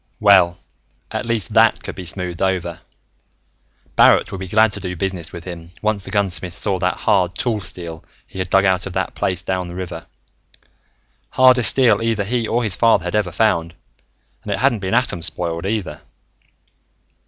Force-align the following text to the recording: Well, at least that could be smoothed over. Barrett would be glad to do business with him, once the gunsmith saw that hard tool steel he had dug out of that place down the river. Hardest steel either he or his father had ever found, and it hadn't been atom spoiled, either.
Well, 0.19 0.57
at 1.11 1.27
least 1.27 1.53
that 1.53 1.83
could 1.83 1.93
be 1.93 2.05
smoothed 2.05 2.41
over. 2.41 2.79
Barrett 3.95 4.31
would 4.31 4.39
be 4.39 4.47
glad 4.47 4.71
to 4.71 4.79
do 4.79 4.95
business 4.95 5.31
with 5.31 5.43
him, 5.43 5.69
once 5.83 6.03
the 6.03 6.09
gunsmith 6.09 6.55
saw 6.55 6.79
that 6.79 6.97
hard 6.97 7.35
tool 7.37 7.59
steel 7.59 8.03
he 8.25 8.39
had 8.39 8.49
dug 8.49 8.65
out 8.65 8.87
of 8.87 8.93
that 8.93 9.13
place 9.13 9.43
down 9.43 9.67
the 9.67 9.75
river. 9.75 10.07
Hardest 11.29 11.69
steel 11.69 12.01
either 12.01 12.23
he 12.23 12.47
or 12.47 12.63
his 12.63 12.75
father 12.75 13.03
had 13.05 13.13
ever 13.15 13.31
found, 13.31 13.75
and 14.41 14.51
it 14.51 14.57
hadn't 14.57 14.79
been 14.79 14.95
atom 14.95 15.21
spoiled, 15.21 15.67
either. 15.67 16.01